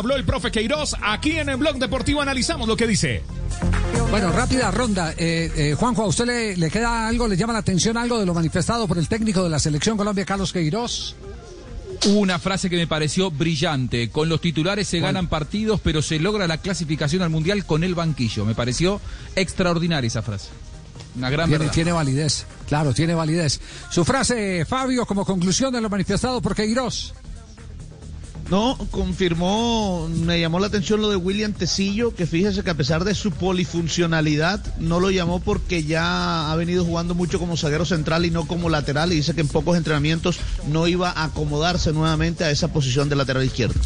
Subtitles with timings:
[0.00, 0.96] habló el profe Queiroz.
[1.02, 3.22] Aquí en el Blog Deportivo analizamos lo que dice.
[4.10, 5.12] Bueno, rápida ronda.
[5.16, 8.26] Eh, eh, Juanjo, ¿a usted le, le, queda algo, le llama la atención algo de
[8.26, 11.14] lo manifestado por el técnico de la Selección Colombia, Carlos Queiroz?
[12.06, 14.08] Una frase que me pareció brillante.
[14.08, 17.94] Con los titulares se ganan partidos, pero se logra la clasificación al Mundial con el
[17.94, 18.46] banquillo.
[18.46, 19.00] Me pareció
[19.36, 20.48] extraordinaria esa frase.
[21.16, 21.74] Una gran tiene, verdad.
[21.74, 23.60] tiene validez, claro, tiene validez.
[23.90, 27.12] Su frase, Fabio, como conclusión de lo manifestado por Queiroz.
[28.50, 33.04] No, confirmó, me llamó la atención lo de William Tecillo, que fíjese que a pesar
[33.04, 38.24] de su polifuncionalidad, no lo llamó porque ya ha venido jugando mucho como zaguero central
[38.24, 42.42] y no como lateral, y dice que en pocos entrenamientos no iba a acomodarse nuevamente
[42.42, 43.78] a esa posición de lateral izquierdo.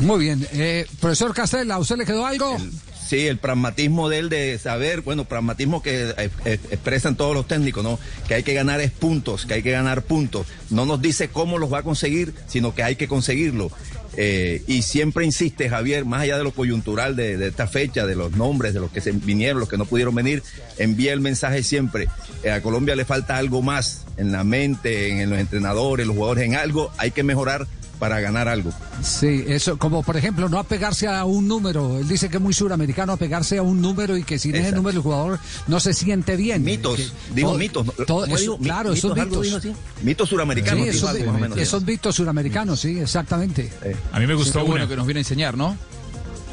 [0.00, 0.46] Muy bien.
[0.52, 2.56] Eh, profesor Castella, ¿a usted le quedó algo?
[2.56, 2.72] El,
[3.12, 7.46] sí, el pragmatismo de él de saber, bueno, pragmatismo que eh, eh, expresan todos los
[7.46, 7.98] técnicos, ¿no?
[8.26, 10.46] Que hay que ganar es puntos, que hay que ganar puntos.
[10.70, 13.70] No nos dice cómo los va a conseguir, sino que hay que conseguirlo.
[14.16, 18.32] Eh, y siempre insiste Javier, más allá de lo coyuntural de, esta fecha, de los
[18.32, 20.42] nombres, de los que se vinieron, los que no pudieron venir,
[20.78, 22.08] envía el mensaje siempre.
[22.50, 26.54] A Colombia le falta algo más en la mente, en los entrenadores, los jugadores, en
[26.54, 26.90] algo.
[26.96, 27.66] Hay que mejorar
[28.02, 28.72] para ganar algo.
[29.00, 32.00] Sí, eso, como por ejemplo, no apegarse a un número.
[32.00, 34.96] Él dice que es muy suramericano apegarse a un número y que sin ese número
[34.96, 36.64] el jugador no se siente bien.
[36.64, 37.86] Mitos, que, digo todo, mitos.
[38.04, 39.76] Todo, eso, digo, claro, mitos, esos mitos.
[40.02, 40.82] Mitos suramericanos.
[40.82, 43.70] Sí, esos, menos, esos mitos suramericanos, sí, exactamente.
[43.84, 43.94] Eh.
[44.10, 45.76] A mí me gustó sí, bueno que nos viene a enseñar, ¿no?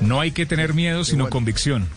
[0.01, 1.31] No hay que tener miedo, sino bueno.
[1.31, 1.87] convicción.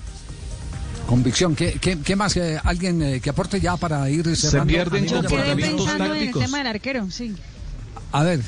[1.06, 1.55] Convicción.
[1.55, 2.34] ¿Qué, qué, qué más?
[2.39, 4.70] Eh, ¿Alguien eh, que aporte ya para ir cerrando?
[4.70, 5.89] Se pierden pensando tácticos.
[5.91, 7.34] en el tema del arquero, sí.
[8.12, 8.41] A ver,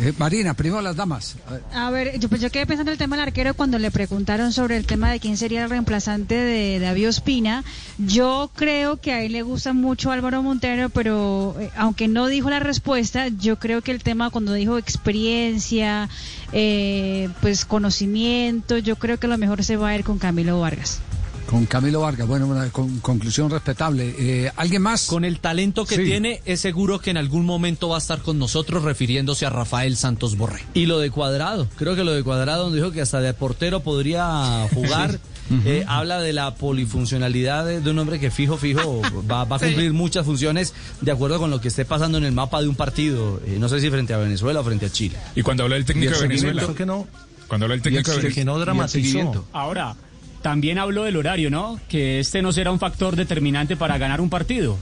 [0.00, 1.36] eh, Marina, primero las damas.
[1.72, 4.52] A ver, yo, pues yo quedé pensando en el tema del arquero cuando le preguntaron
[4.52, 7.64] sobre el tema de quién sería el reemplazante de David Ospina.
[7.98, 12.50] Yo creo que a él le gusta mucho Álvaro Montero, pero eh, aunque no dijo
[12.50, 16.08] la respuesta, yo creo que el tema cuando dijo experiencia,
[16.52, 21.00] eh, pues conocimiento, yo creo que lo mejor se va a ir con Camilo Vargas.
[21.48, 24.14] Con Camilo Vargas, bueno, una con, conclusión respetable.
[24.18, 25.06] Eh, ¿Alguien más?
[25.06, 26.04] Con el talento que sí.
[26.04, 29.96] tiene, es seguro que en algún momento va a estar con nosotros refiriéndose a Rafael
[29.96, 30.64] Santos Borré.
[30.74, 33.80] Y lo de Cuadrado, creo que lo de Cuadrado, donde dijo que hasta de portero
[33.80, 35.12] podría jugar.
[35.12, 35.18] Sí.
[35.48, 35.62] Uh -huh.
[35.66, 39.00] eh, habla de la polifuncionalidad de, de, un hombre que fijo, fijo,
[39.30, 39.96] va, va a cumplir sí.
[39.96, 43.40] muchas funciones de acuerdo con lo que esté pasando en el mapa de un partido.
[43.46, 45.16] Eh, no sé si frente a Venezuela o frente a Chile.
[45.36, 46.66] Y cuando habla del técnico de Venezuela.
[46.76, 47.06] Que no,
[47.46, 48.34] cuando habla del técnico de Venezuela.
[48.34, 49.46] Que no dramatizó.
[49.52, 49.94] Ahora,
[50.42, 51.80] también habló del horario, ¿no?
[51.88, 54.76] Que este no será un factor determinante para ganar un partido.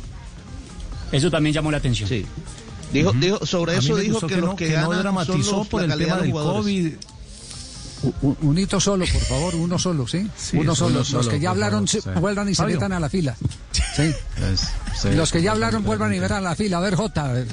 [1.13, 2.09] Eso también llamó la atención.
[2.09, 2.27] Sí.
[2.93, 3.21] Dijo, uh -huh.
[3.21, 6.33] dijo sobre eso dijo que, que, no, que, que no dramatizó por el tema del
[6.33, 6.93] COVID.
[8.21, 10.29] Un, un, hito solo, por favor, uno solo, ¿sí?
[10.37, 11.03] sí uno solo.
[11.03, 11.23] solo.
[11.23, 12.21] Los que ya hablaron favor, sí.
[12.21, 13.35] vuelvan y se metan a la fila.
[13.73, 14.03] Sí.
[14.53, 14.69] Es,
[15.01, 16.77] sí Los que ya hablaron vuelvan y metan a la fila.
[16.77, 17.47] A ver, Jota, a ver.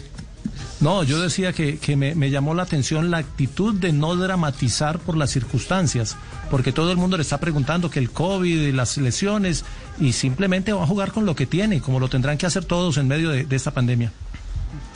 [0.82, 4.98] No, yo decía que, que me, me, llamó la atención la actitud de no dramatizar
[4.98, 6.18] por las circunstancias,
[6.50, 9.64] porque todo el mundo le está preguntando que el COVID y las lesiones,
[10.00, 12.98] y simplemente va a jugar con lo que tiene, como lo tendrán que hacer todos
[12.98, 14.12] en medio de, de esta pandemia.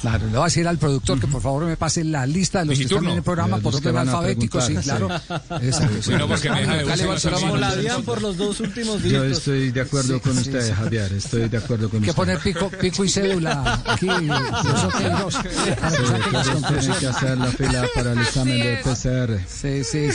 [0.02, 2.66] Claro, le voy a decir al productor que por favor me pase la lista de
[2.66, 5.10] los que están en el programa por orden alfabético, sí, claro.
[8.06, 9.14] Por los dos últimos días.
[9.14, 10.74] Yo estoy de acuerdo sí, con sí, usted, sí.
[10.74, 12.16] Javier, estoy de acuerdo con que usted.
[12.22, 18.12] poner pico, pico y cédula aquí, nosotros dos, para que, que hacer la fila para
[18.12, 19.40] el examen de PCR.
[19.48, 20.12] Sí, sí,